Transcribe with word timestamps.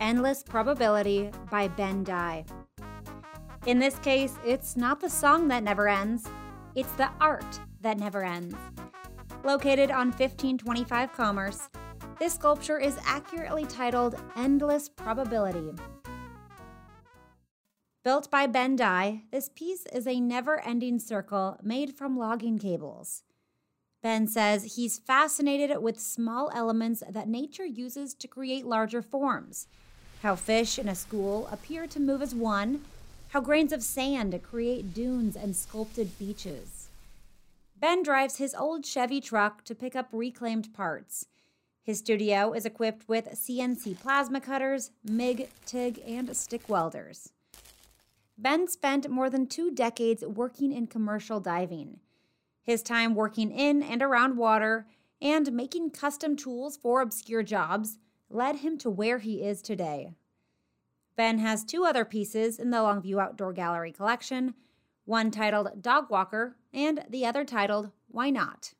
Endless 0.00 0.42
Probability 0.42 1.30
by 1.50 1.68
Ben 1.68 2.02
Dye. 2.02 2.46
In 3.66 3.78
this 3.78 3.98
case, 3.98 4.34
it's 4.46 4.74
not 4.74 4.98
the 4.98 5.10
song 5.10 5.46
that 5.48 5.62
never 5.62 5.88
ends, 5.88 6.26
it's 6.74 6.90
the 6.92 7.10
art 7.20 7.60
that 7.82 7.98
never 7.98 8.24
ends. 8.24 8.56
Located 9.44 9.90
on 9.90 10.06
1525 10.06 11.12
Commerce, 11.12 11.68
this 12.18 12.32
sculpture 12.32 12.78
is 12.78 12.98
accurately 13.04 13.66
titled 13.66 14.18
Endless 14.36 14.88
Probability. 14.88 15.74
Built 18.02 18.30
by 18.30 18.46
Ben 18.46 18.76
Dye, 18.76 19.24
this 19.30 19.50
piece 19.54 19.84
is 19.92 20.06
a 20.06 20.18
never 20.18 20.60
ending 20.60 20.98
circle 20.98 21.58
made 21.62 21.94
from 21.94 22.16
logging 22.16 22.58
cables. 22.58 23.22
Ben 24.02 24.26
says 24.26 24.76
he's 24.76 24.98
fascinated 24.98 25.76
with 25.82 26.00
small 26.00 26.50
elements 26.54 27.02
that 27.06 27.28
nature 27.28 27.66
uses 27.66 28.14
to 28.14 28.26
create 28.26 28.64
larger 28.64 29.02
forms. 29.02 29.66
How 30.22 30.36
fish 30.36 30.78
in 30.78 30.86
a 30.86 30.94
school 30.94 31.48
appear 31.50 31.86
to 31.86 31.98
move 31.98 32.20
as 32.20 32.34
one, 32.34 32.84
how 33.28 33.40
grains 33.40 33.72
of 33.72 33.82
sand 33.82 34.38
create 34.42 34.92
dunes 34.92 35.34
and 35.34 35.56
sculpted 35.56 36.18
beaches. 36.18 36.88
Ben 37.74 38.02
drives 38.02 38.36
his 38.36 38.54
old 38.54 38.84
Chevy 38.84 39.22
truck 39.22 39.64
to 39.64 39.74
pick 39.74 39.96
up 39.96 40.08
reclaimed 40.12 40.74
parts. 40.74 41.26
His 41.82 42.00
studio 42.00 42.52
is 42.52 42.66
equipped 42.66 43.08
with 43.08 43.30
CNC 43.30 43.98
plasma 43.98 44.42
cutters, 44.42 44.90
MIG, 45.02 45.48
TIG, 45.64 46.02
and 46.06 46.36
stick 46.36 46.68
welders. 46.68 47.32
Ben 48.36 48.68
spent 48.68 49.08
more 49.08 49.30
than 49.30 49.46
two 49.46 49.70
decades 49.70 50.22
working 50.22 50.70
in 50.70 50.86
commercial 50.86 51.40
diving. 51.40 51.98
His 52.62 52.82
time 52.82 53.14
working 53.14 53.50
in 53.50 53.82
and 53.82 54.02
around 54.02 54.36
water 54.36 54.86
and 55.22 55.50
making 55.52 55.90
custom 55.90 56.36
tools 56.36 56.76
for 56.76 57.00
obscure 57.00 57.42
jobs 57.42 57.96
led 58.30 58.56
him 58.56 58.78
to 58.78 58.88
where 58.88 59.18
he 59.18 59.42
is 59.42 59.60
today. 59.60 60.14
Ben 61.16 61.38
has 61.38 61.64
two 61.64 61.84
other 61.84 62.04
pieces 62.04 62.58
in 62.58 62.70
the 62.70 62.78
Longview 62.78 63.20
Outdoor 63.20 63.52
Gallery 63.52 63.92
collection, 63.92 64.54
one 65.04 65.30
titled 65.30 65.82
Dog 65.82 66.08
Walker 66.08 66.56
and 66.72 67.04
the 67.10 67.26
other 67.26 67.44
titled 67.44 67.90
Why 68.08 68.30
Not? 68.30 68.74